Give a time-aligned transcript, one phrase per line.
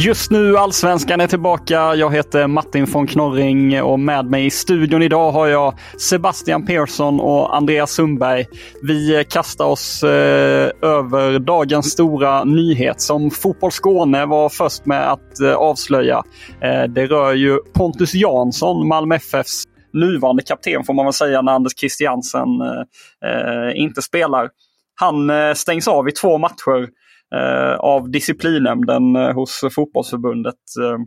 [0.00, 1.94] Just nu Allsvenskan är tillbaka.
[1.94, 7.20] Jag heter Martin von Knorring och med mig i studion idag har jag Sebastian Persson
[7.20, 8.46] och Andreas Sundberg.
[8.82, 15.40] Vi kastar oss eh, över dagens stora nyhet som Fotboll Skåne var först med att
[15.40, 16.22] eh, avslöja.
[16.62, 21.52] Eh, det rör ju Pontus Jansson, Malmö FFs nuvarande kapten får man väl säga när
[21.52, 24.48] Anders Christiansen eh, eh, inte spelar.
[24.94, 26.88] Han eh, stängs av i två matcher
[27.34, 30.54] Eh, av disciplinnämnden eh, hos fotbollsförbundet.
[30.82, 30.98] Eh,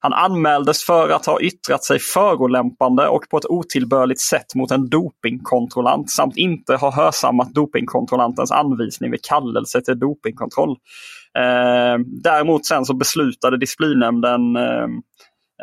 [0.00, 4.88] han anmäldes för att ha yttrat sig förolämpande och på ett otillbörligt sätt mot en
[4.88, 10.70] dopingkontrollant samt inte ha hörsammat dopingkontrollantens anvisning vid kallelse till dopingkontroll.
[11.38, 14.88] Eh, däremot sen så beslutade disciplinnämnden Eh,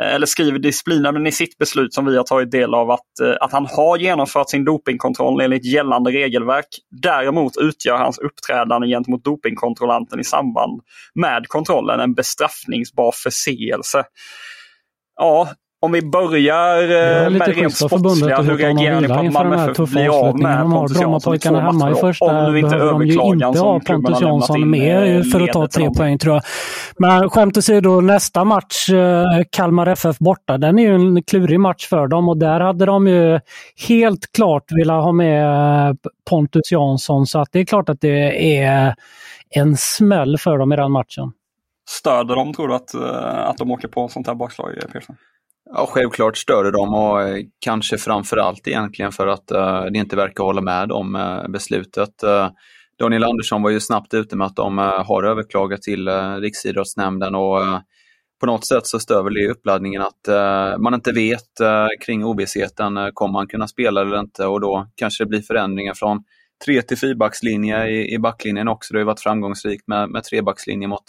[0.02, 3.36] Eh, eller skriver disciplinnämnden i sitt beslut som vi har tagit del av att, eh,
[3.42, 6.68] att han har genomfört sin dopingkontroll enligt gällande regelverk.
[7.02, 10.82] Däremot utgör hans uppträdande gentemot dopingkontrollanten i samband
[11.16, 14.04] med kontrollen en bestraffningsbar förseelse.
[15.16, 15.50] Ja,
[15.82, 20.28] om vi börjar eh, med rent sportsliga, hur reagerar ni på att Malmö FF blir
[20.28, 23.14] av med Pontus Jansson i två hemma i första om nu inte behöver de ju
[23.14, 26.44] inte ha Pontus Jansson med för att ta tre poäng tror jag.
[26.98, 31.88] Men skämt åsido, nästa match, eh, Kalmar FF borta, den är ju en klurig match
[31.88, 33.40] för dem och där hade de ju
[33.88, 35.96] helt klart velat ha med eh,
[36.30, 38.96] Pontus Jansson så att det är klart att det är
[39.50, 41.32] en smäll för dem i den matchen.
[41.90, 42.96] Stöder de, tror du, att,
[43.50, 45.16] att de åker på sånt här bakslag, Pearson?
[45.74, 50.16] Ja, självklart stör det dem och eh, kanske framförallt egentligen för att uh, det inte
[50.16, 52.24] verkar hålla med om uh, beslutet.
[52.24, 52.50] Uh,
[53.00, 56.10] Daniel Andersson var ju snabbt ute med att de har överklagat till
[56.40, 57.60] Riksidrottsnämnden och
[58.40, 60.28] på något sätt så stör väl det uppladdningen att
[60.80, 61.54] man inte vet
[62.06, 63.12] kring ovissheten.
[63.14, 64.46] Kommer man kunna spela eller inte?
[64.46, 66.24] Och då kanske det blir förändringar från
[66.66, 68.94] tre till fyrbackslinje i, i backlinjen också.
[68.94, 71.04] Det har ju varit framgångsrikt med, med trebackslinje mot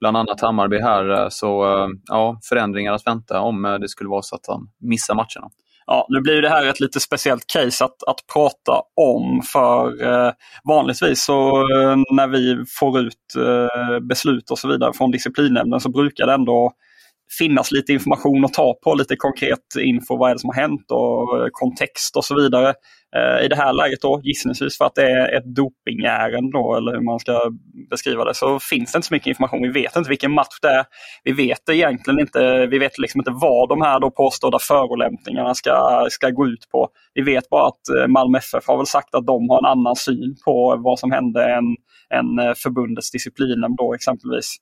[0.00, 1.10] bland annat Hammarby här.
[1.10, 4.68] Eh, så eh, ja, förändringar att vänta om eh, det skulle vara så att han
[4.80, 5.50] missar matcherna.
[5.90, 10.32] Ja, nu blir det här ett lite speciellt case att, att prata om för eh,
[10.64, 15.90] vanligtvis så eh, när vi får ut eh, beslut och så vidare från disciplinnämnden så
[15.90, 16.72] brukar det ändå
[17.38, 20.90] finnas lite information att ta på, lite konkret info, vad är det som har hänt
[20.90, 22.74] och eh, kontext och så vidare.
[23.16, 26.92] Eh, I det här läget då, gissningsvis för att det är ett dopingärende då, eller
[26.92, 27.40] hur man ska
[27.90, 29.62] beskriva det, så finns det inte så mycket information.
[29.62, 30.84] Vi vet inte vilken match det är.
[31.24, 36.06] Vi vet egentligen inte, vi vet liksom inte vad de här då påstådda förolämpningarna ska,
[36.10, 36.88] ska gå ut på.
[37.14, 39.96] Vi vet bara att eh, Malmö FF har väl sagt att de har en annan
[39.96, 41.64] syn på vad som hände än,
[42.14, 44.56] än förbundets disciplinen då exempelvis.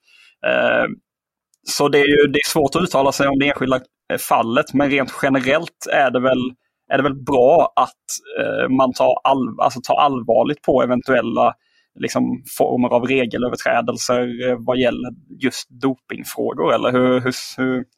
[1.69, 3.81] Så det är, ju, det är svårt att uttala sig om det enskilda
[4.12, 6.53] eh, fallet, men rent generellt är det väl
[6.88, 8.04] är det väl bra att
[8.41, 11.54] eh, man tar, all, alltså tar allvarligt på eventuella
[11.99, 15.10] liksom, former av regelöverträdelser eh, vad gäller
[15.42, 16.74] just dopingfrågor?
[16.74, 17.34] Eller hur, hur,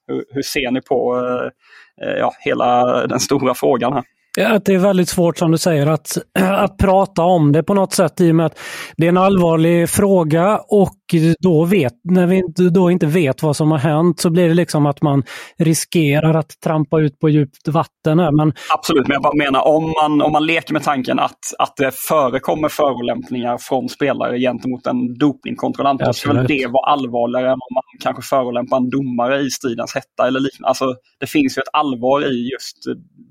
[0.06, 4.04] hur, hur ser ni på eh, eh ja, hela den stora frågan här?
[4.46, 7.92] Att det är väldigt svårt som du säger att, att prata om det på något
[7.92, 8.58] sätt i och med att
[8.96, 10.94] det är en allvarlig fråga och
[11.40, 14.86] då vet, när vi då inte vet vad som har hänt så blir det liksom
[14.86, 15.22] att man
[15.58, 18.18] riskerar att trampa ut på djupt vatten.
[18.18, 18.32] Här.
[18.32, 18.52] Men...
[18.74, 21.94] Absolut, men jag bara menar om man, om man leker med tanken att, att det
[21.94, 27.82] förekommer förolämpningar från spelare gentemot en dopingkontrollant, då skulle det vara allvarligare än om man
[28.00, 30.68] kanske förolämpar en domare i stridens hetta eller liknande.
[30.68, 32.76] Alltså, det finns ju ett allvar i just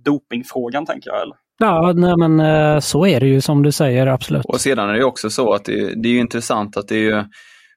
[0.07, 1.21] dopingfrågan tänker jag.
[1.21, 1.35] Eller?
[1.59, 4.45] Ja, nej, men eh, så är det ju som du säger, absolut.
[4.45, 7.25] Och sedan är det också så att det, det är intressant att det är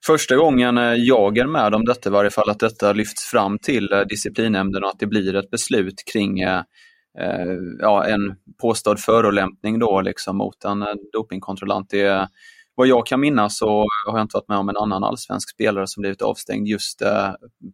[0.06, 3.58] första gången eh, jag är med om detta i varje fall, att detta lyfts fram
[3.58, 6.62] till eh, disciplinnämnden och att det blir ett beslut kring eh,
[7.78, 11.90] ja, en påstådd förolämpning då liksom mot en dopingkontrollant.
[11.90, 12.28] Det,
[12.74, 15.86] vad jag kan minnas så har jag inte varit med om en annan allsvensk spelare
[15.86, 17.02] som blivit avstängd just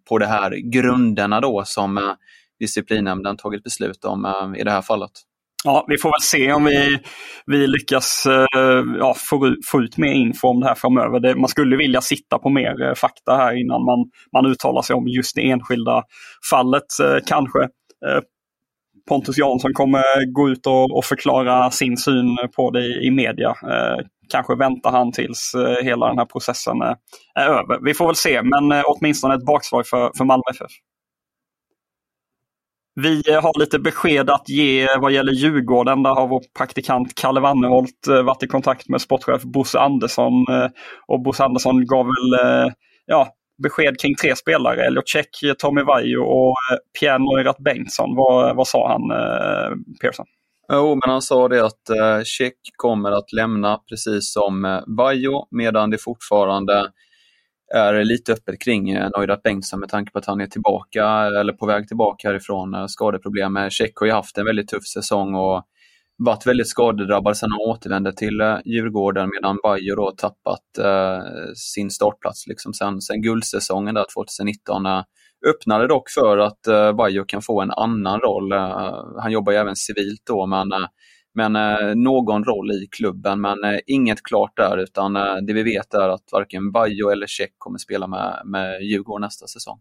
[0.09, 2.15] på de här grunderna då som
[2.61, 5.11] disciplinnämnden tagit beslut om eh, i det här fallet.
[5.65, 6.99] Ja, vi får väl se om vi,
[7.47, 11.21] vi lyckas eh, ja, få, få ut mer info om det här framöver.
[11.21, 13.99] Det, man skulle vilja sitta på mer eh, fakta här innan man,
[14.33, 16.03] man uttalar sig om just det enskilda
[16.51, 16.83] fallet
[17.27, 17.59] kanske.
[19.09, 23.55] Pontus Jansson kommer gå ut och, och, förklara sin syn på det i, i media.
[24.33, 25.53] kanske väntar han tills
[25.83, 26.97] hela den här processen är,
[27.35, 27.85] är över.
[27.85, 30.73] Vi får väl se, men åtminstone ett bakslag för, för Malmö FF.
[33.01, 36.03] Vi har lite besked att ge vad gäller Djurgården.
[36.03, 40.33] Där har vår praktikant Kalle Wannerholt eh, varit i kontakt med sportchef Bosse Andersson.
[40.33, 40.69] Eh,
[41.07, 42.73] och Bosse Andersson gav väl eh,
[43.07, 43.29] ja,
[43.63, 44.87] besked kring tre spelare.
[44.87, 45.29] Elliot Check,
[45.59, 46.55] Tommy Vaiho och
[47.01, 48.17] Pierre Neurath Bengtsson.
[48.17, 49.09] Vad, vad sa han,
[50.01, 50.27] Pearson?
[50.73, 55.99] Jo, men han sa det att Check kommer att lämna precis som Vaiho medan det
[55.99, 56.91] fortfarande
[57.75, 61.07] är lite öppet kring eh, Neurath Bengtsson med tanke på att han är tillbaka
[61.41, 63.71] eller på väg tillbaka härifrån eh, skadeproblem.
[63.71, 65.65] Tjeck har ju haft en väldigt tuff säsong och
[66.19, 71.23] varit väldigt skadedrabbad sedan han återvände till eh, Djurgården medan Bajo då tappat eh,
[71.55, 74.87] sin startplats liksom sen, sen guldsäsongen där 2019.
[74.87, 75.03] Eh,
[75.49, 78.53] öppnade dock för att eh, Bajo kan få en annan roll.
[78.53, 80.87] Eh, han jobbar ju även civilt då men eh,
[81.37, 83.41] men eh, någon roll i klubben.
[83.41, 87.27] Men eh, inget klart där utan eh, det vi vet är att varken Bajo eller
[87.27, 89.79] Check kommer spela med, med Djurgården nästa säsong.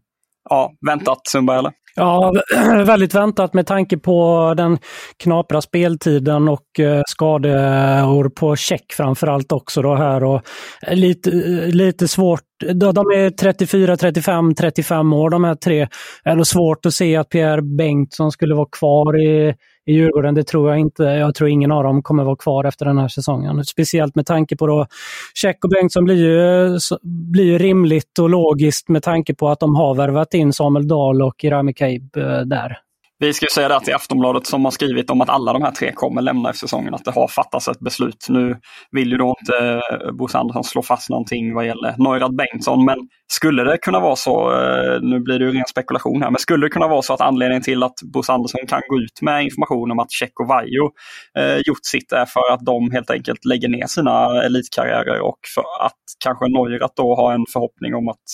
[0.48, 1.72] Ja, väntat Sundberg eller?
[1.94, 2.32] Ja,
[2.84, 4.78] väldigt väntat med tanke på den
[5.22, 6.66] knapra speltiden och
[7.08, 10.24] skador på check framförallt också då här.
[10.24, 10.42] Och
[10.90, 11.30] lite,
[11.66, 12.40] lite svårt.
[12.74, 15.88] De är 34, 35, 35 år de här tre.
[16.24, 19.54] Det är nog svårt att se att Pierre Bengtsson skulle vara kvar i
[19.86, 20.34] i Djurgården.
[20.34, 21.02] Det tror jag inte.
[21.02, 23.64] Jag tror ingen av dem kommer vara kvar efter den här säsongen.
[23.64, 24.86] Speciellt med tanke på då
[25.34, 29.74] Check och Bengtsson blir ju, blir ju rimligt och logiskt med tanke på att de
[29.74, 32.78] har värvat in Samuel Dahl och Rami Kaib eh, där.
[33.18, 35.92] Vi ska säga det till Aftonbladet som har skrivit om att alla de här tre
[35.92, 38.26] kommer lämna efter säsongen, att det har fattats ett beslut.
[38.28, 38.56] Nu
[38.90, 42.96] vill ju då inte eh, Bosse Andersson slå fast någonting vad gäller Neurath Bengtsson, men
[43.32, 46.66] skulle det kunna vara så, eh, nu blir det ju ren spekulation här, men skulle
[46.66, 49.90] det kunna vara så att anledningen till att Bosse Andersson kan gå ut med information
[49.90, 53.86] om att Tjechovajo och eh, gjort sitt är för att de helt enkelt lägger ner
[53.86, 58.26] sina elitkarriärer och för att kanske Neurath då har en förhoppning om att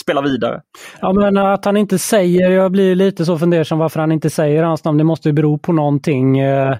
[0.00, 0.60] spela vidare.
[1.00, 4.62] Ja, men att han inte säger, jag blir lite så fundersam varför han inte säger
[4.62, 4.98] hans namn.
[4.98, 6.38] Det måste ju bero på någonting.
[6.38, 6.76] Eh,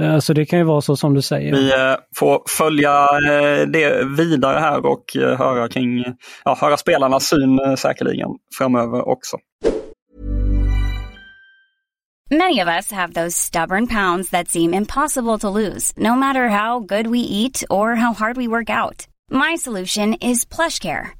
[0.00, 1.52] eh, så det kan ju vara så som du säger.
[1.52, 3.06] Vi eh, får följa
[3.66, 5.04] det vidare här och
[5.38, 6.04] höra kring,
[6.44, 8.28] ja, höra spelarnas syn säkerligen
[8.58, 9.36] framöver också.
[12.32, 16.78] Many of us have those stubborn pounds that seem impossible to lose, no matter how
[16.78, 19.08] good we eat or how hard we work out.
[19.30, 21.19] My solution is plush care.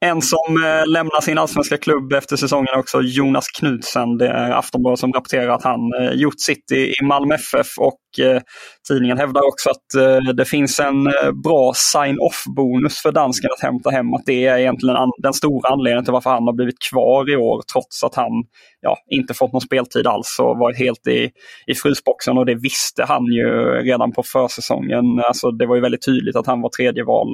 [0.00, 4.18] En som eh, lämnar sin allsvenska klubb efter säsongen är också Jonas Knudsen.
[4.18, 8.00] Det är Aftonbladet som rapporterar att han eh, gjort sitt i, i Malmö FF och
[8.20, 8.40] Eh,
[8.88, 13.90] tidningen hävdar också att eh, det finns en eh, bra sign-off-bonus för dansken att hämta
[13.90, 14.14] hem.
[14.14, 17.62] Att det är egentligen den stora anledningen till varför han har blivit kvar i år
[17.72, 18.32] trots att han
[18.80, 21.30] ja, inte fått någon speltid alls och varit helt i,
[21.66, 23.48] i frysboxen och det visste han ju
[23.82, 25.04] redan på försäsongen.
[25.28, 27.28] Alltså, det var ju väldigt tydligt att han var tredje val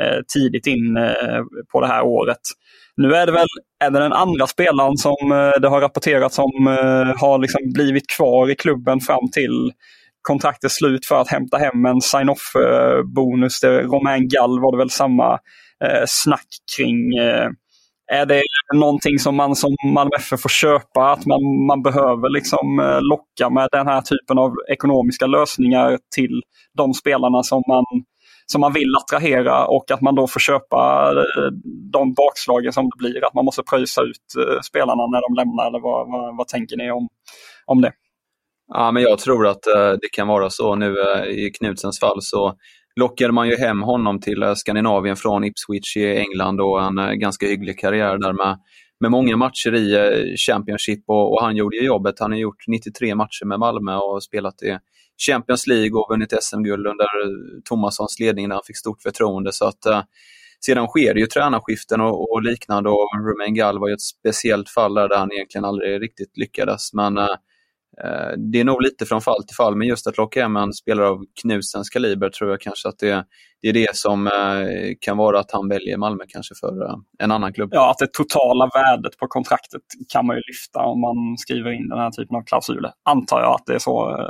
[0.00, 1.42] eh, tidigt in eh,
[1.72, 2.40] på det här året.
[2.96, 3.46] Nu är det väl
[3.84, 6.66] även den andra spelaren som det har rapporterats om
[7.16, 9.72] har liksom blivit kvar i klubben fram till
[10.26, 13.64] kontraktet slut för att hämta hem en sign-off-bonus.
[13.64, 15.32] Romain Gall var det väl samma
[15.84, 17.16] eh, snack kring.
[17.16, 17.48] Eh,
[18.12, 18.42] är det
[18.74, 21.12] någonting som man som Malmö FF får köpa?
[21.12, 26.42] Att man, man behöver liksom eh, locka med den här typen av ekonomiska lösningar till
[26.76, 27.84] de spelarna som man,
[28.46, 31.50] som man vill attrahera och att man då får köpa eh,
[31.92, 33.26] de bakslagen som det blir.
[33.26, 35.66] Att man måste pröjsa ut eh, spelarna när de lämnar.
[35.66, 37.08] Eller vad, vad, vad tänker ni om,
[37.66, 37.92] om det?
[38.68, 42.22] Ja, men jag tror att eh, det kan vara så nu eh, i Knutsens fall.
[42.22, 42.54] så
[43.00, 47.46] lockade man ju hem honom till eh, Skandinavien från Ipswich i England och en ganska
[47.46, 48.58] hygglig karriär där med,
[49.00, 52.14] med många matcher i Championship och, och han gjorde ju jobbet.
[52.20, 54.78] Han har gjort 93 matcher med Malmö och spelat i
[55.26, 57.06] Champions League och vunnit SM-guld under
[57.68, 59.52] Thomassons ledning där han fick stort förtroende.
[59.52, 60.02] Så att, eh,
[60.66, 64.68] sedan sker det ju tränarskiften och, och liknande och Romain Gall var ju ett speciellt
[64.68, 66.92] fall där han egentligen aldrig riktigt lyckades.
[66.92, 67.36] Men Eh,
[68.04, 70.72] Eh, det är nog lite från fall till fall, men just att locka hem en
[70.72, 73.24] spelare av Knusens kaliber tror jag kanske att det,
[73.62, 74.32] det är det som eh,
[75.00, 77.70] kan vara att han väljer Malmö kanske för eh, en annan klubb.
[77.72, 81.88] Ja, att det totala värdet på kontraktet kan man ju lyfta om man skriver in
[81.88, 82.92] den här typen av klausuler.
[83.04, 84.26] Antar jag att det är så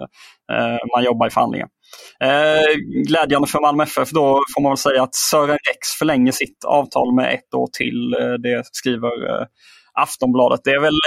[0.96, 1.68] man jobbar i förhandlingar.
[3.06, 7.14] glädjande för Malmö FF då får man väl säga att Sören Rex förlänger sitt avtal
[7.14, 8.11] med ett år till.
[8.42, 9.11] det skriver
[9.92, 10.61] Aftonbladet.
[10.64, 11.00] Det är väl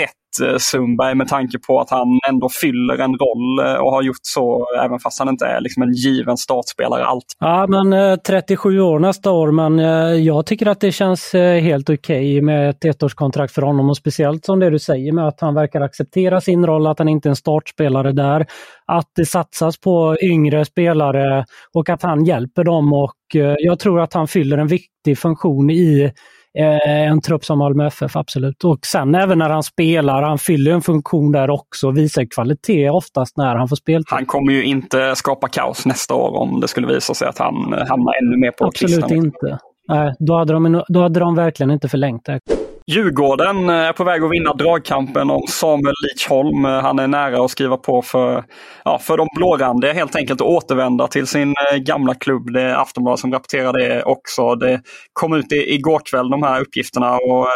[0.00, 4.02] rätt Eh, Sundberg med tanke på att han ändå fyller en roll eh, och har
[4.02, 7.24] gjort så även fast han inte är liksom en given startspelare allt.
[7.38, 9.78] Ja, men eh, 37 år nästa år, men
[10.24, 14.44] jag tycker att det känns helt okej okay med ett ettårskontrakt för honom och speciellt
[14.44, 17.30] som det du säger med att han verkar acceptera sin roll, att han inte är
[17.30, 18.46] en startspelare där.
[18.86, 23.16] Att det satsas på yngre spelare och att han hjälper dem och
[23.58, 26.12] jag tror att han fyller en viktig funktion i
[26.54, 28.64] en trupp som Malmö FF, absolut.
[28.64, 33.36] Och sen även när han spelar, han fyller en funktion där också, visar kvalitet oftast
[33.36, 34.06] när han får speltid.
[34.10, 37.54] Han kommer ju inte skapa kaos nästa år om det skulle visa sig att han
[37.88, 39.16] hamnar ännu mer på Absolut listan.
[39.16, 39.58] inte.
[39.88, 42.40] Nej, då hade, de, då hade de verkligen inte förlängt det.
[42.86, 46.64] Djurgården eh, är på väg att vinna dragkampen om Samuel Lichholm.
[46.64, 48.44] Eh, han är nära att skriva på för,
[48.84, 52.52] ja, för de blårandiga helt enkelt och återvända till sin eh, gamla klubb.
[52.52, 54.54] Det är Aftonbladet som rapporterar det också.
[54.54, 54.80] Det
[55.12, 57.46] kom ut igår kväll de här uppgifterna och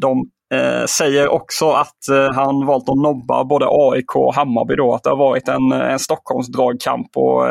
[0.00, 0.30] de
[0.86, 4.94] säger också att han valt att nobba både AIK och Hammarby då.
[4.94, 7.46] Att det har varit en, en Stockholms dragkamp och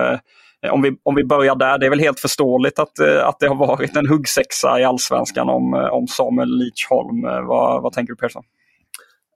[0.64, 3.40] Eh, om vi, om vi börjar där, det är väl helt förståeligt att, eh, att
[3.40, 7.22] det har varit en huggsexa i allsvenskan om, eh, om Samuel Leachholm.
[7.48, 8.44] Vad, vad tänker du Persson?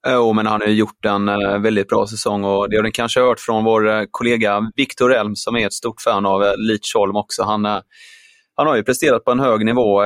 [0.08, 1.26] Jo, men han har gjort en
[1.62, 5.56] väldigt bra säsong och det har ni kanske hört från vår kollega Viktor Elm som
[5.56, 7.44] är ett stort fan av Leachholm också.
[7.44, 7.66] Han,
[8.56, 10.02] han har ju presterat på en hög nivå.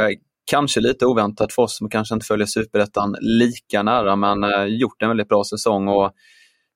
[0.52, 4.40] Kanske lite oväntat för oss som kanske inte följer Superettan lika nära, men
[4.78, 5.88] gjort en väldigt bra säsong.
[5.88, 6.12] Och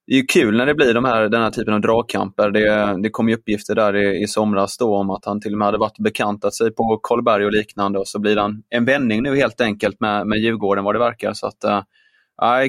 [0.07, 2.51] det är kul när det blir de här, den här typen av dragkamper.
[2.51, 5.57] Det, det kom ju uppgifter där i, i somras då om att han till och
[5.57, 9.24] med hade varit bekantat sig på Karlberg och liknande och så blir det en vändning
[9.24, 11.33] nu helt enkelt med, med Djurgården vad det verkar.
[11.33, 11.81] Så att, äh,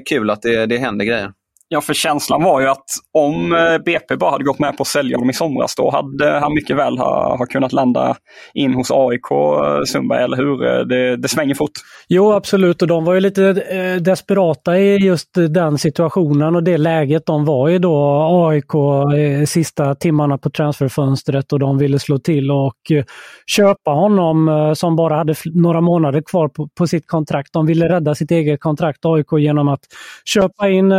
[0.08, 1.32] kul att det, det händer grejer.
[1.68, 4.86] Ja, för känslan var ju att om eh, BP bara hade gått med på att
[4.86, 8.16] sälja dem i somras då hade han mycket väl ha, ha kunnat landa
[8.54, 9.26] in hos AIK,
[9.86, 10.66] Sundberg, eh, eller hur?
[10.66, 11.70] Eh, det, det svänger fort.
[12.08, 12.82] Jo, absolut.
[12.82, 17.26] Och de var ju lite eh, desperata i just den situationen och det läget.
[17.26, 17.96] De var ju då
[18.48, 18.74] AIK
[19.18, 23.04] eh, sista timmarna på transferfönstret och de ville slå till och eh,
[23.46, 27.52] köpa honom som bara hade några månader kvar på, på, sitt kontrakt.
[27.52, 29.80] De ville rädda sitt eget kontrakt, AIK, genom att
[30.24, 30.92] köpa in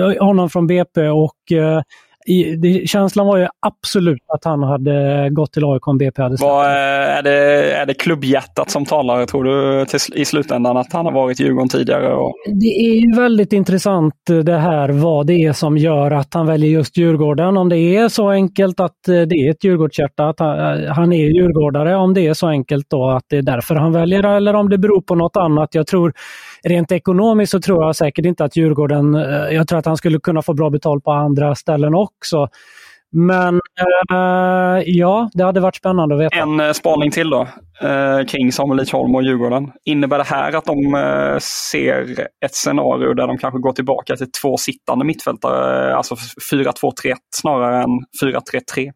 [0.00, 1.82] Eh, honom från BP och eh,
[2.30, 6.36] i, det, känslan var ju absolut att han hade gått till AIK om BP hade
[6.40, 11.04] Vad, är, det, är det klubbhjärtat som talar, tror du, till, i slutändan att han
[11.04, 12.14] har varit i Djurgården tidigare?
[12.14, 12.32] Och...
[12.46, 16.96] Det är väldigt intressant det här vad det är som gör att han väljer just
[16.96, 17.56] Djurgården.
[17.56, 20.40] Om det är så enkelt att det är ett Djurgårdshjärta, att
[20.96, 24.24] han är djurgårdare, om det är så enkelt då att det är därför han väljer
[24.36, 25.74] eller om det beror på något annat.
[25.74, 26.12] Jag tror
[26.62, 30.18] rent ekonomiskt så tror jag säkert inte att Djurgården, eh, jag tror att han skulle
[30.18, 32.48] kunna få bra betalt på andra ställen också.
[33.12, 33.60] Men
[34.12, 36.36] äh, ja, det hade varit spännande att veta.
[36.36, 37.48] En äh, spaning till då
[37.80, 39.72] äh, kring Samuel Lidsholm och Djurgården.
[39.84, 44.32] Innebär det här att de äh, ser ett scenario där de kanske går tillbaka till
[44.42, 46.14] två sittande mittfältare, alltså
[46.52, 47.90] 4-2-3-1 snarare än
[48.22, 48.92] 4-3-3?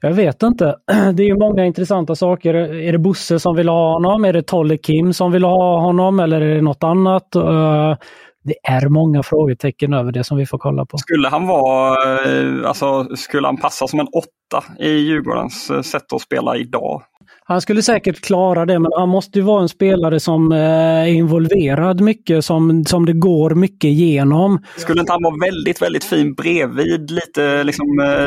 [0.00, 0.64] Jag vet inte.
[1.14, 2.54] Det är många intressanta saker.
[2.54, 4.24] Är det Bosse som vill ha honom?
[4.24, 6.20] Är det Tolle Kim som vill ha honom?
[6.20, 7.36] Eller är det något annat?
[8.46, 10.98] Det är många frågetecken över det som vi får kolla på.
[10.98, 16.12] Skulle han vara, eh, alltså skulle han passa som en åtta i Djurgårdens eh, sätt
[16.12, 17.02] att spela idag,
[17.44, 21.06] han skulle säkert klara det, men han måste ju vara en spelare som eh, är
[21.06, 24.62] involverad mycket, som, som det går mycket igenom.
[24.76, 28.26] Skulle inte han vara väldigt, väldigt fin bredvid, lite liksom eh,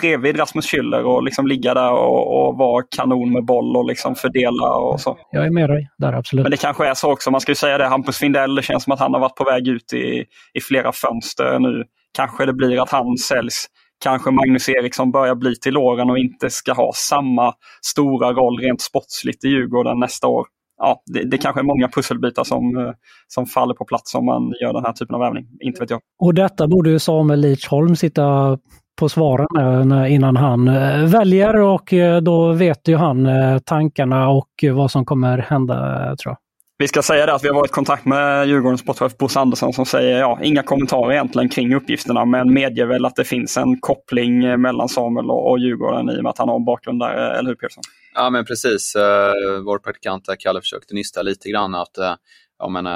[0.00, 4.14] bredvid Rasmus Schüller och liksom ligga där och, och vara kanon med boll och liksom
[4.14, 5.18] fördela och så?
[5.30, 6.42] Jag är med dig där, absolut.
[6.42, 8.92] Men det kanske är så också, man ska ju säga det, Hampus Findell, känns som
[8.92, 10.24] att han har varit på väg ut i,
[10.54, 11.84] i flera fönster nu.
[12.16, 13.66] Kanske det blir att han säljs
[14.02, 17.54] kanske Magnus Eriksson börjar bli till åren och inte ska ha samma
[17.86, 20.46] stora roll rent sportsligt i Djurgården nästa år.
[20.78, 22.92] Ja, det, det kanske är många pusselbitar som, eh,
[23.28, 25.46] som faller på plats om man gör den här typen av värvning.
[25.60, 26.00] Inte vet jag.
[26.20, 28.58] Och detta borde ju Samuel Lidsholm sitta
[29.00, 33.28] på svaren eh, innan han eh, väljer och då vet ju han
[33.64, 35.76] tankarna och vad som kommer hända
[36.16, 36.36] tror jag.
[36.82, 39.72] Vi ska säga det att vi har varit i kontakt med Djurgårdens sportchef Bosse Andersson
[39.72, 43.80] som säger ja, inga kommentarer egentligen kring uppgifterna men medger väl att det finns en
[43.80, 47.32] koppling eh, mellan Samuel och, Djurgården i och med att han har en bakgrund där,
[47.32, 47.82] eh, eller hur Pearson?
[48.14, 48.94] Ja men precis.
[48.96, 49.32] Eh,
[49.64, 52.14] vår praktikant Kalle försökte nysta lite grann att uh,
[52.58, 52.86] ja, men,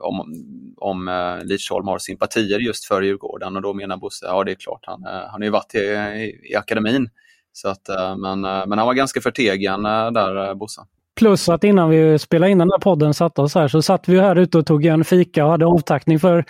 [0.00, 0.34] om,
[0.76, 1.10] om
[1.44, 5.02] Lidsholm har sympatier just för Djurgården och då menar Bosse, ja det är klart, han,
[5.04, 7.08] han har ju varit i, i, i akademin.
[7.52, 10.80] Så att, men, men han var ganska förtegen där, Bosse.
[11.18, 14.20] Plus att innan vi spelade in den här podden satte oss här så satt vi
[14.20, 16.44] här ute och tog en fika och hade avtackning för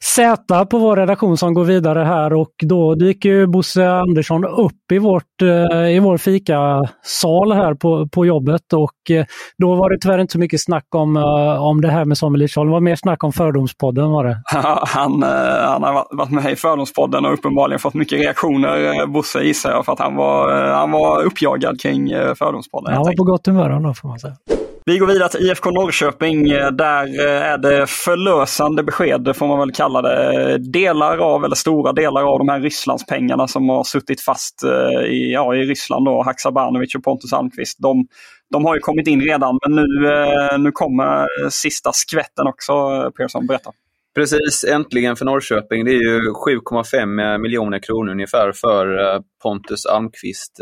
[0.00, 4.92] Z på vår redaktion som går vidare här och då dyker ju Bosse Andersson upp
[4.92, 9.24] i, vårt, eh, i vår fikasal här på, på jobbet och eh,
[9.58, 12.40] då var det tyvärr inte så mycket snack om, eh, om det här med Samuel
[12.40, 12.68] Lidsholm.
[12.68, 14.42] Det var mer snack om Fördomspodden var det.
[14.86, 19.84] han, han har varit med i Fördomspodden och uppenbarligen fått mycket reaktioner, Bosse gissar jag,
[19.84, 22.94] för att han var, han var uppjagad kring Fördomspodden.
[22.94, 23.70] Han var på gott humör
[24.08, 24.58] får man säga.
[24.86, 26.48] Vi går vidare till IFK Norrköping.
[26.72, 30.58] Där är det förlösande besked, får man väl kalla det.
[30.58, 35.32] Delar av, eller stora delar av de här Rysslandspengarna som har suttit fast eh, i,
[35.32, 37.78] ja, i Ryssland, då, Haksabanovic och Pontus Almqvist.
[37.78, 38.06] De,
[38.52, 42.72] de har ju kommit in redan, men nu, eh, nu kommer sista skvätten också.
[43.16, 43.70] Persson, berätta.
[44.14, 45.84] Precis, äntligen för Norrköping.
[45.84, 50.60] Det är ju 7,5 miljoner kronor ungefär för eh, Pontus Almqvist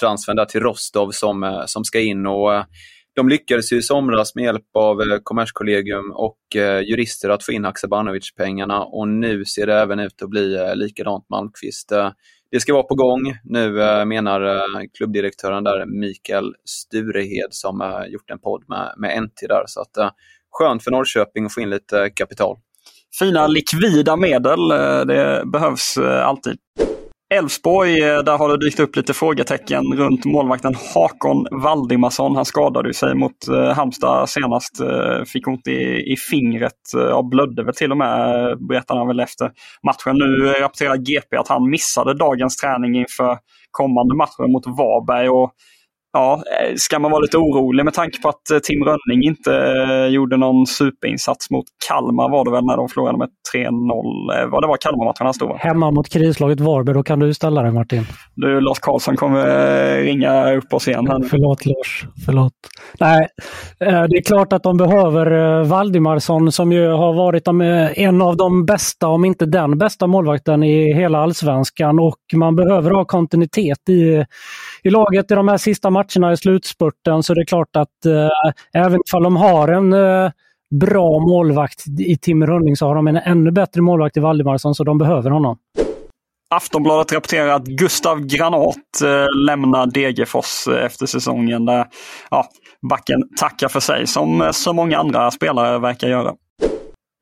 [0.00, 2.26] transfern där till Rostov som, eh, som ska in.
[2.26, 2.64] och eh,
[3.16, 6.38] de lyckades ju i somras med hjälp av eh, Kommerskollegium och
[6.84, 11.92] jurister att få in Haksabanovic-pengarna och nu ser det även ut att bli likadant Malmqvist.
[12.50, 13.72] Det ska vara på gång nu
[14.04, 19.64] menar klubbdirektören där Mikael Sturehed som gjort en podd med, med NT där.
[19.66, 20.14] Så att,
[20.50, 22.56] skönt för Norrköping att få in lite kapital.
[23.18, 24.68] Fina likvida medel,
[25.06, 26.56] det behövs alltid.
[27.34, 32.36] Elfsborg, eh, där har det dykt upp lite frågetecken runt målvakten Hakon Valdimarsson.
[32.36, 37.64] Han skadade sig mot eh, Halmstad senast, eh, fick ont i, i fingret, ja, blödde
[37.64, 39.50] väl till och med, berättade han väl efter
[39.86, 40.18] matchen.
[40.18, 43.38] Nu rapporterar GP att han missade dagens träning inför
[43.70, 45.28] kommande matchen mot Varberg.
[45.28, 45.52] Och
[46.12, 49.54] Ja, eh, ska man vara lite orolig med tanke på att eh, Tim Rönning inte
[49.54, 54.50] eh, gjorde någon superinsats mot Kalmar var det väl när de förlorade med 3-0.
[54.50, 57.72] Vad det var Kalmar-matchen han stod Hemma mot krislaget Varberg, då kan du ställa dig
[57.72, 58.06] Martin.
[58.34, 61.06] Du, Lars Karlsson kommer ringa upp oss igen.
[61.06, 61.20] Här.
[61.30, 62.52] Förlåt Lars, förlåt.
[63.00, 63.28] Nej,
[63.78, 67.48] det är klart att de behöver Valdimarsson som ju har varit
[67.96, 72.90] en av de bästa, om inte den bästa målvakten i hela allsvenskan och man behöver
[72.90, 74.24] ha kontinuitet i,
[74.82, 78.06] i laget i de här sista matcherna matcherna i slutspurten så det är klart att
[78.06, 80.30] eh, även om de har en eh,
[80.80, 84.84] bra målvakt i Tim Rönning så har de en ännu bättre målvakt i Valdemarsson så
[84.84, 85.58] de behöver honom.
[86.54, 91.64] Aftonbladet rapporterar att Gustav Granat eh, lämnar Degerfors eh, efter säsongen.
[91.64, 91.86] Där,
[92.30, 92.48] ja,
[92.90, 96.34] backen tackar för sig, som eh, så många andra spelare verkar göra.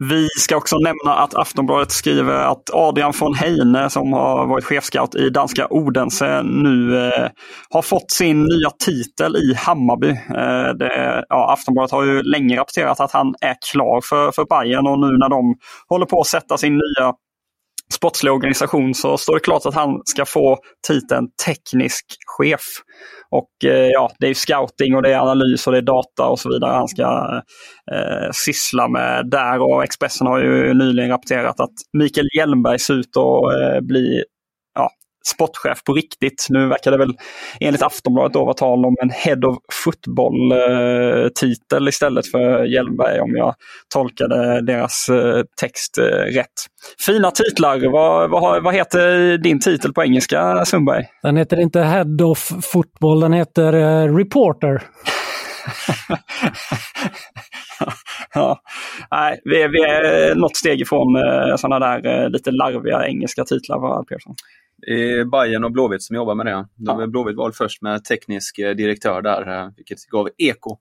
[0.05, 5.15] Vi ska också nämna att Aftonbladet skriver att Adrian von Heine som har varit chefscout
[5.15, 7.29] i danska Odense nu eh,
[7.71, 10.09] har fått sin nya titel i Hammarby.
[10.11, 14.87] Eh, det, ja, Aftonbladet har ju länge rapporterat att han är klar för, för Bayern
[14.87, 15.55] och nu när de
[15.89, 17.13] håller på att sätta sin nya
[17.93, 22.65] sportslig organisation så står det klart att han ska få titeln teknisk chef.
[23.31, 26.39] Och eh, ja, det är scouting och det är analys och det är data och
[26.39, 27.43] så vidare han ska
[27.93, 29.61] eh, syssla med där.
[29.61, 34.23] Och Expressen har ju nyligen rapporterat att Mikael Hjelmberg ser ut att eh, bli
[35.35, 36.47] sportchef på riktigt.
[36.49, 37.15] Nu verkar det väl
[37.61, 43.55] enligt Aftonbladet då vara tal om en Head of Football-titel istället för Hjelmberg om jag
[43.95, 46.47] tolkade deras eh, text eh, rätt.
[47.07, 47.93] Fina titlar.
[47.93, 51.07] Vad, vad, vad heter din titel på engelska Sundberg?
[51.23, 54.83] Den heter inte Head of Football, den heter uh, Reporter.
[58.35, 58.61] ja,
[59.11, 61.17] nej, vi, är, vi är något steg ifrån
[61.57, 64.35] sådana där lite larviga engelska titlar, va, Persson?
[64.87, 66.67] Är Bayern och Blåvitt som jobbar med det.
[66.77, 67.07] De, ja.
[67.07, 70.77] Blåvitt var först med teknisk eh, direktör där, eh, vilket gav eko.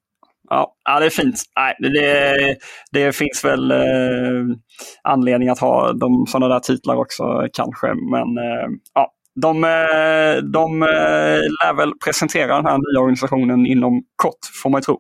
[0.50, 1.44] Ja, ja det är fint.
[1.56, 2.58] Nej, det,
[2.92, 4.58] det finns väl eh,
[5.04, 7.88] anledning att ha de, sådana där titlar också kanske.
[7.88, 9.62] Men eh, ja, de,
[10.54, 10.80] de
[11.64, 15.00] lär väl presentera den här nya organisationen inom kort, får man tro.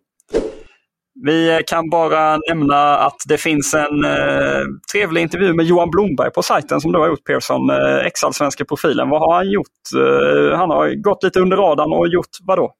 [1.23, 6.43] Vi kan bara nämna att det finns en eh, trevlig intervju med Johan Blomberg på
[6.43, 9.09] sajten som du har gjort Persson, eh, ex-allsvenska profilen.
[9.09, 9.79] Vad har han gjort?
[9.95, 12.73] Eh, han har gått lite under radarn och gjort vad då?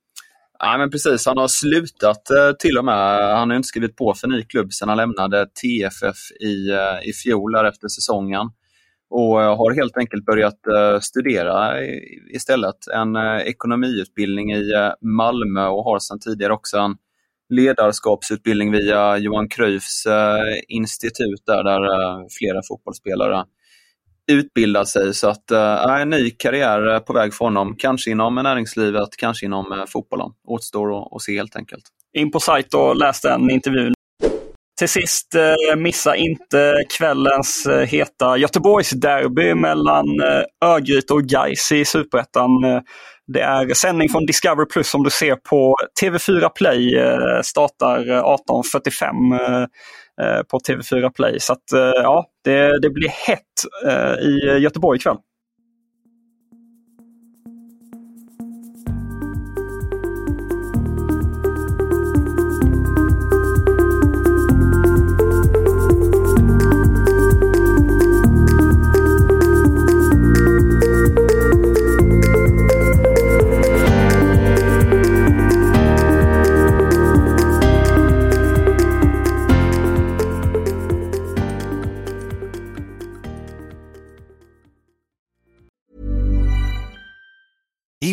[0.59, 3.35] Ja, men precis, han har slutat eh, till och med.
[3.37, 7.13] Han har inte skrivit på för ny klubb sedan han lämnade TFF i, eh, i
[7.13, 8.49] fjol efter säsongen.
[9.09, 11.81] Och eh, har helt enkelt börjat eh, studera
[12.33, 12.87] istället.
[12.93, 14.71] En ekonomiutbildning i
[15.01, 16.95] Malmö och har sedan tidigare också en
[17.49, 23.43] ledarskapsutbildning via Johan Cruyffs eh, institut där, där eh, flera fotbollsspelare
[24.31, 25.13] utbildar sig.
[25.13, 27.75] Så att eh, en ny karriär eh, på väg för honom.
[27.77, 30.29] Kanske inom näringslivet, kanske inom eh, fotbollen.
[30.47, 31.83] Återstår att se helt enkelt.
[32.13, 33.93] In på sajt och läs den intervjun.
[34.79, 40.05] Till sist, eh, missa inte kvällens eh, heta Göteborgsderby mellan
[40.65, 42.49] Örgryte och Gais i Superettan.
[43.27, 46.95] Det är sändning från Discovery Plus som du ser på TV4 Play.
[46.97, 49.67] Eh, startar eh, 18.45
[50.21, 51.39] eh, på TV4 Play.
[51.39, 51.63] Så att,
[51.95, 53.43] ja, det, det blir hett
[54.21, 55.17] i Göteborg ikväll.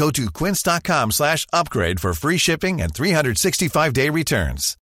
[0.00, 4.78] Go to quince.com slash upgrade for free shipping and 365-day returns.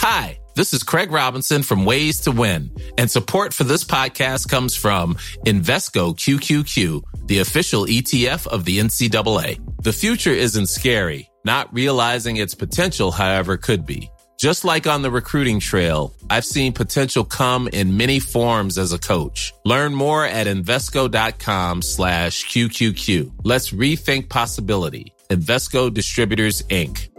[0.00, 4.74] Hi, this is Craig Robinson from Ways to Win, and support for this podcast comes
[4.74, 5.14] from
[5.46, 9.60] Invesco QQQ, the official ETF of the NCAA.
[9.84, 11.30] The future isn't scary.
[11.44, 14.10] Not realizing its potential, however, could be.
[14.38, 18.98] Just like on the recruiting trail, I've seen potential come in many forms as a
[18.98, 19.54] coach.
[19.64, 23.32] Learn more at Invesco.com slash QQQ.
[23.44, 25.14] Let's rethink possibility.
[25.30, 27.13] Investco Distributors, Inc.